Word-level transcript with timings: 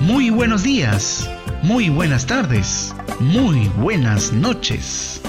Muy 0.00 0.30
buenos 0.30 0.62
días, 0.62 1.28
muy 1.62 1.90
buenas 1.90 2.24
tardes, 2.24 2.94
muy 3.20 3.68
buenas 3.76 4.32
noches. 4.32 5.20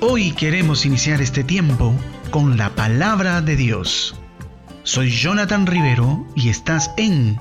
Hoy 0.00 0.32
queremos 0.32 0.84
iniciar 0.84 1.22
este 1.22 1.42
tiempo 1.42 1.94
con 2.30 2.58
la 2.58 2.74
palabra 2.74 3.40
de 3.40 3.56
Dios. 3.56 4.14
Soy 4.82 5.10
Jonathan 5.10 5.66
Rivero 5.66 6.26
y 6.36 6.50
estás 6.50 6.90
en 6.98 7.40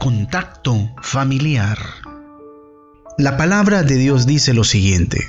Contacto 0.00 0.90
Familiar. 1.00 1.78
La 3.16 3.38
palabra 3.38 3.82
de 3.82 3.96
Dios 3.96 4.26
dice 4.26 4.52
lo 4.52 4.64
siguiente. 4.64 5.24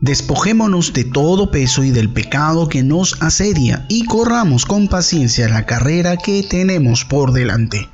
Despojémonos 0.00 0.94
de 0.94 1.04
todo 1.04 1.50
peso 1.50 1.84
y 1.84 1.90
del 1.90 2.10
pecado 2.10 2.70
que 2.70 2.82
nos 2.82 3.20
asedia 3.20 3.84
y 3.90 4.06
corramos 4.06 4.64
con 4.64 4.88
paciencia 4.88 5.46
la 5.50 5.66
carrera 5.66 6.16
que 6.16 6.42
tenemos 6.42 7.04
por 7.04 7.32
delante. 7.32 7.90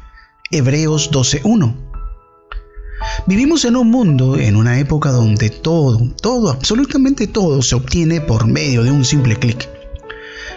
Hebreos 0.53 1.11
12.1 1.11 1.86
Vivimos 3.25 3.65
en 3.65 3.77
un 3.77 3.91
mundo, 3.91 4.37
en 4.37 4.57
una 4.57 4.79
época 4.79 5.11
donde 5.11 5.51
todo, 5.51 6.13
todo, 6.21 6.51
absolutamente 6.51 7.27
todo 7.27 7.63
se 7.63 7.75
obtiene 7.75 8.21
por 8.21 8.47
medio 8.47 8.85
de 8.85 8.91
un 8.91 9.05
simple 9.05 9.37
clic. 9.37 9.69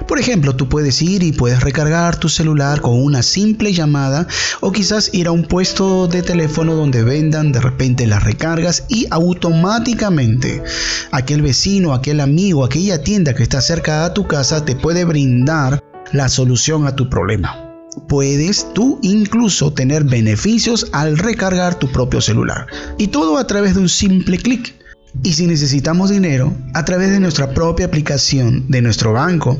Por 0.07 0.19
ejemplo, 0.19 0.55
tú 0.55 0.69
puedes 0.69 1.01
ir 1.01 1.23
y 1.23 1.31
puedes 1.31 1.61
recargar 1.61 2.17
tu 2.17 2.29
celular 2.29 2.81
con 2.81 3.01
una 3.01 3.21
simple 3.21 3.73
llamada 3.73 4.27
o 4.59 4.71
quizás 4.71 5.13
ir 5.13 5.27
a 5.27 5.31
un 5.31 5.43
puesto 5.43 6.07
de 6.07 6.21
teléfono 6.21 6.75
donde 6.75 7.03
vendan 7.03 7.51
de 7.51 7.61
repente 7.61 8.07
las 8.07 8.23
recargas 8.23 8.85
y 8.87 9.07
automáticamente 9.09 10.63
aquel 11.11 11.41
vecino, 11.41 11.93
aquel 11.93 12.19
amigo, 12.21 12.63
aquella 12.63 13.03
tienda 13.03 13.33
que 13.33 13.43
está 13.43 13.61
cerca 13.61 14.07
de 14.07 14.13
tu 14.13 14.27
casa 14.27 14.63
te 14.63 14.75
puede 14.75 15.05
brindar 15.05 15.83
la 16.11 16.29
solución 16.29 16.87
a 16.87 16.95
tu 16.95 17.09
problema 17.09 17.68
puedes 18.07 18.73
tú 18.73 18.99
incluso 19.01 19.73
tener 19.73 20.03
beneficios 20.03 20.87
al 20.91 21.17
recargar 21.17 21.75
tu 21.75 21.91
propio 21.91 22.21
celular. 22.21 22.67
Y 22.97 23.07
todo 23.07 23.37
a 23.37 23.47
través 23.47 23.75
de 23.75 23.81
un 23.81 23.89
simple 23.89 24.37
clic. 24.37 24.75
Y 25.23 25.33
si 25.33 25.47
necesitamos 25.47 26.09
dinero, 26.09 26.55
a 26.73 26.85
través 26.85 27.11
de 27.11 27.19
nuestra 27.19 27.53
propia 27.53 27.87
aplicación 27.87 28.69
de 28.69 28.81
nuestro 28.81 29.13
banco, 29.13 29.57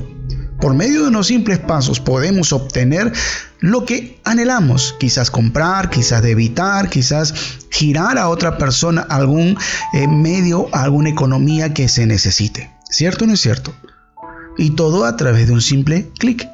por 0.60 0.74
medio 0.74 1.04
de 1.04 1.08
unos 1.08 1.28
simples 1.28 1.60
pasos 1.60 2.00
podemos 2.00 2.52
obtener 2.52 3.14
lo 3.60 3.86
que 3.86 4.20
anhelamos, 4.26 4.96
quizás 5.00 5.32
comprar, 5.32 5.90
quizás 5.90 6.22
debitar, 6.22 6.90
quizás 6.90 7.34
girar 7.70 8.18
a 8.18 8.30
otra 8.30 8.58
persona 8.58 9.02
algún 9.02 9.58
eh, 9.94 10.08
medio, 10.08 10.68
alguna 10.74 11.10
economía 11.10 11.74
que 11.74 11.88
se 11.88 12.06
necesite. 12.06 12.72
¿Cierto 12.90 13.24
o 13.24 13.28
no 13.28 13.34
es 13.34 13.42
cierto? 13.42 13.74
Y 14.58 14.72
todo 14.72 15.06
a 15.06 15.16
través 15.16 15.48
de 15.48 15.54
un 15.54 15.62
simple 15.62 16.10
clic 16.20 16.48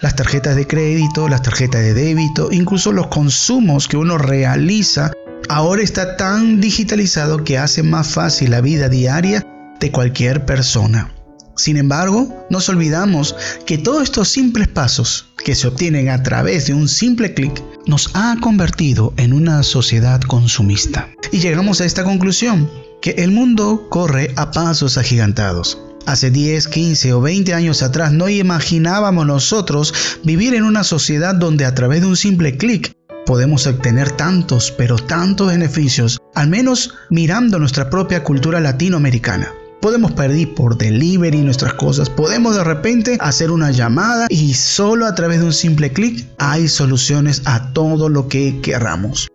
las 0.00 0.16
tarjetas 0.16 0.56
de 0.56 0.66
crédito, 0.66 1.28
las 1.28 1.42
tarjetas 1.42 1.82
de 1.82 1.94
débito, 1.94 2.48
incluso 2.50 2.92
los 2.92 3.08
consumos 3.08 3.86
que 3.86 3.96
uno 3.96 4.18
realiza, 4.18 5.12
ahora 5.48 5.82
está 5.82 6.16
tan 6.16 6.60
digitalizado 6.60 7.44
que 7.44 7.58
hace 7.58 7.82
más 7.82 8.08
fácil 8.08 8.50
la 8.50 8.60
vida 8.60 8.88
diaria 8.88 9.46
de 9.78 9.90
cualquier 9.90 10.44
persona. 10.46 11.12
Sin 11.56 11.76
embargo, 11.76 12.46
nos 12.48 12.68
olvidamos 12.70 13.36
que 13.66 13.76
todos 13.76 14.02
estos 14.04 14.28
simples 14.28 14.68
pasos 14.68 15.26
que 15.44 15.54
se 15.54 15.68
obtienen 15.68 16.08
a 16.08 16.22
través 16.22 16.66
de 16.66 16.74
un 16.74 16.88
simple 16.88 17.34
clic 17.34 17.62
nos 17.86 18.10
ha 18.14 18.36
convertido 18.40 19.12
en 19.18 19.34
una 19.34 19.62
sociedad 19.62 20.20
consumista. 20.22 21.10
Y 21.32 21.40
llegamos 21.40 21.80
a 21.80 21.84
esta 21.84 22.04
conclusión, 22.04 22.70
que 23.02 23.10
el 23.12 23.30
mundo 23.30 23.88
corre 23.90 24.32
a 24.36 24.50
pasos 24.50 24.96
agigantados. 24.96 25.78
Hace 26.06 26.30
10, 26.30 26.68
15 26.68 27.12
o 27.12 27.20
20 27.20 27.54
años 27.54 27.82
atrás 27.82 28.12
no 28.12 28.28
imaginábamos 28.28 29.26
nosotros 29.26 29.94
vivir 30.24 30.54
en 30.54 30.64
una 30.64 30.82
sociedad 30.82 31.34
donde 31.34 31.64
a 31.64 31.74
través 31.74 32.00
de 32.00 32.06
un 32.06 32.16
simple 32.16 32.56
clic 32.56 32.92
podemos 33.26 33.66
obtener 33.66 34.10
tantos, 34.12 34.72
pero 34.76 34.96
tantos 34.96 35.48
beneficios, 35.48 36.18
al 36.34 36.48
menos 36.48 36.94
mirando 37.10 37.58
nuestra 37.58 37.90
propia 37.90 38.24
cultura 38.24 38.60
latinoamericana. 38.60 39.52
Podemos 39.80 40.12
pedir 40.12 40.54
por 40.54 40.76
delivery 40.76 41.38
nuestras 41.42 41.74
cosas, 41.74 42.10
podemos 42.10 42.56
de 42.56 42.64
repente 42.64 43.16
hacer 43.20 43.50
una 43.50 43.70
llamada 43.70 44.26
y 44.28 44.54
solo 44.54 45.06
a 45.06 45.14
través 45.14 45.40
de 45.40 45.46
un 45.46 45.52
simple 45.52 45.92
clic 45.92 46.26
hay 46.38 46.68
soluciones 46.68 47.42
a 47.44 47.72
todo 47.72 48.08
lo 48.08 48.28
que 48.28 48.60
queramos. 48.60 49.28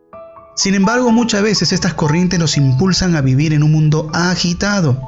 Sin 0.56 0.76
embargo, 0.76 1.12
muchas 1.12 1.42
veces 1.42 1.72
estas 1.72 1.94
corrientes 1.94 2.40
nos 2.40 2.58
impulsan 2.58 3.16
a 3.16 3.22
vivir 3.22 3.53
en 3.53 3.64
un 3.64 3.72
mundo 3.72 4.09
agitado. 4.14 5.02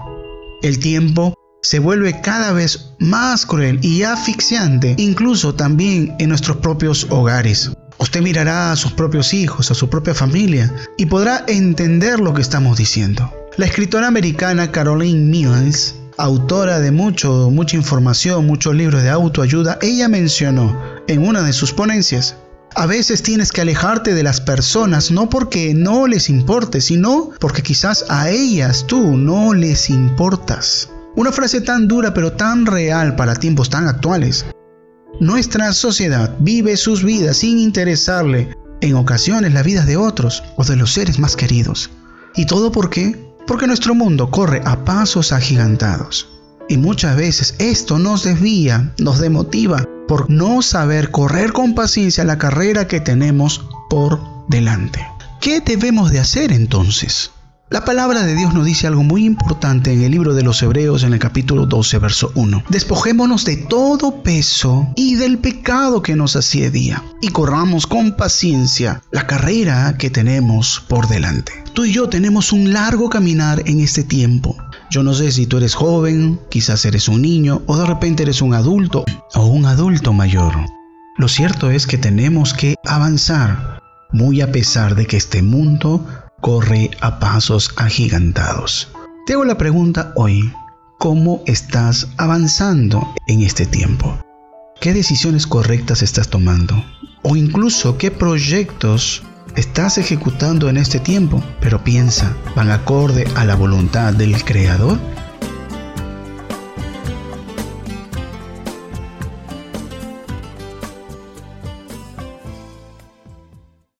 El 0.62 0.80
tiempo 0.80 1.36
se 1.68 1.80
vuelve 1.80 2.22
cada 2.22 2.54
vez 2.54 2.92
más 2.98 3.46
cruel 3.46 3.84
y 3.84 4.04
asfixiante, 4.04 4.96
incluso 4.98 5.54
también 5.54 6.16
en 6.18 6.30
nuestros 6.30 6.56
propios 6.56 7.08
hogares. 7.10 7.72
Usted 7.98 8.22
mirará 8.22 8.72
a 8.72 8.78
sus 8.78 8.94
propios 8.94 9.34
hijos, 9.34 9.70
a 9.70 9.74
su 9.74 9.90
propia 9.90 10.14
familia, 10.14 10.74
y 10.96 11.08
podrá 11.08 11.44
entender 11.46 12.22
lo 12.22 12.34
que 12.34 12.42
estamos 12.42 12.78
diciendo. 12.78 13.30
La 13.58 13.66
escritora 13.66 14.08
americana 14.08 14.72
Caroline 14.72 15.26
Mills, 15.26 15.96
autora 16.18 16.80
de 16.80 16.92
mucho, 16.92 17.50
mucha 17.52 17.76
información, 17.76 18.48
muchos 18.48 18.74
libros 18.74 19.04
de 19.04 19.10
autoayuda, 19.10 19.78
ella 19.82 20.08
mencionó 20.08 20.82
en 21.10 21.28
una 21.28 21.42
de 21.42 21.52
sus 21.52 21.74
ponencias, 21.74 22.38
a 22.76 22.86
veces 22.86 23.24
tienes 23.24 23.52
que 23.52 23.60
alejarte 23.60 24.14
de 24.14 24.24
las 24.24 24.40
personas 24.40 25.12
no 25.12 25.30
porque 25.30 25.74
no 25.74 26.08
les 26.08 26.30
importe, 26.30 26.80
sino 26.80 27.32
porque 27.42 27.62
quizás 27.62 28.06
a 28.08 28.30
ellas 28.30 28.86
tú 28.88 29.18
no 29.18 29.54
les 29.54 29.90
importas. 29.90 30.88
Una 31.18 31.32
frase 31.32 31.62
tan 31.62 31.88
dura 31.88 32.14
pero 32.14 32.34
tan 32.34 32.68
real 32.68 33.16
para 33.16 33.34
tiempos 33.34 33.72
tan 33.72 33.88
actuales. 33.88 34.46
Nuestra 35.20 35.74
sociedad 35.74 36.36
vive 36.40 36.78
sus 36.78 37.04
vidas 37.04 37.38
sin 37.38 37.58
interesarle 37.58 38.56
en 38.82 38.94
ocasiones 38.94 39.52
las 39.52 39.66
vidas 39.66 39.88
de 39.88 39.98
otros 39.98 40.44
o 40.58 40.64
de 40.64 40.76
los 40.76 40.94
seres 40.94 41.18
más 41.18 41.36
queridos. 41.36 41.90
¿Y 42.36 42.46
todo 42.46 42.72
por 42.72 42.92
qué? 42.92 43.34
Porque 43.48 43.66
nuestro 43.66 43.96
mundo 43.96 44.30
corre 44.30 44.62
a 44.64 44.86
pasos 44.86 45.32
agigantados. 45.32 46.30
Y 46.70 46.78
muchas 46.78 47.18
veces 47.18 47.56
esto 47.58 47.98
nos 47.98 48.24
desvía, 48.24 48.94
nos 49.00 49.18
demotiva 49.18 49.84
por 50.08 50.30
no 50.30 50.62
saber 50.62 51.10
correr 51.10 51.52
con 51.52 51.74
paciencia 51.74 52.26
la 52.26 52.38
carrera 52.38 52.88
que 52.88 53.00
tenemos 53.00 53.68
por 53.90 54.20
delante. 54.50 55.04
¿Qué 55.42 55.62
debemos 55.62 56.12
de 56.12 56.20
hacer 56.20 56.52
entonces? 56.52 57.32
La 57.70 57.84
palabra 57.84 58.24
de 58.24 58.34
Dios 58.34 58.54
nos 58.54 58.66
dice 58.66 58.88
algo 58.88 59.04
muy 59.04 59.26
importante 59.26 59.92
en 59.92 60.02
el 60.02 60.12
libro 60.12 60.34
de 60.34 60.42
los 60.42 60.64
Hebreos 60.64 61.04
en 61.04 61.12
el 61.12 61.20
capítulo 61.20 61.66
12, 61.66 62.00
verso 62.00 62.32
1. 62.34 62.64
Despojémonos 62.70 63.44
de 63.44 63.58
todo 63.58 64.24
peso 64.24 64.88
y 64.96 65.16
del 65.16 65.40
pecado 65.40 66.02
que 66.02 66.16
nos 66.16 66.38
asedia 66.38 67.04
y 67.22 67.28
corramos 67.28 67.86
con 67.86 68.16
paciencia 68.16 69.02
la 69.12 69.28
carrera 69.28 69.98
que 69.98 70.10
tenemos 70.10 70.82
por 70.88 71.10
delante. 71.10 71.52
Tú 71.74 71.84
y 71.84 71.92
yo 71.92 72.08
tenemos 72.08 72.54
un 72.54 72.72
largo 72.72 73.10
caminar 73.10 73.62
en 73.66 73.82
este 73.82 74.06
tiempo. 74.06 74.56
Yo 74.90 75.04
no 75.04 75.14
sé 75.14 75.34
si 75.34 75.46
tú 75.46 75.58
eres 75.58 75.76
joven, 75.76 76.40
quizás 76.50 76.86
eres 76.86 77.10
un 77.10 77.22
niño 77.22 77.64
o 77.68 77.76
de 77.76 77.86
repente 77.86 78.24
eres 78.24 78.42
un 78.42 78.54
adulto 78.54 79.04
o 79.36 79.46
un 79.46 79.66
adulto 79.66 80.14
mayor. 80.14 80.54
Lo 81.18 81.28
cierto 81.28 81.70
es 81.70 81.86
que 81.86 81.98
tenemos 81.98 82.54
que 82.54 82.76
avanzar, 82.86 83.82
muy 84.14 84.40
a 84.40 84.54
pesar 84.54 84.96
de 84.96 85.06
que 85.06 85.18
este 85.18 85.42
mundo 85.42 86.08
corre 86.42 86.92
a 87.02 87.20
pasos 87.20 87.72
agigantados. 87.78 88.90
Te 89.26 89.34
hago 89.34 89.46
la 89.46 89.58
pregunta 89.58 90.14
hoy, 90.16 90.54
¿cómo 91.00 91.42
estás 91.46 92.08
avanzando 92.18 93.16
en 93.28 93.42
este 93.42 93.66
tiempo? 93.66 94.18
¿Qué 94.80 94.94
decisiones 94.94 95.48
correctas 95.48 96.04
estás 96.04 96.30
tomando? 96.30 96.76
O 97.24 97.36
incluso 97.36 97.98
qué 97.98 98.12
proyectos 98.12 99.24
estás 99.56 99.98
ejecutando 99.98 100.70
en 100.70 100.78
este 100.78 101.00
tiempo, 101.00 101.44
pero 101.60 101.84
piensa, 101.84 102.36
¿van 102.56 102.70
acorde 102.70 103.28
a 103.36 103.44
la 103.44 103.56
voluntad 103.56 104.14
del 104.14 104.44
Creador? 104.44 105.00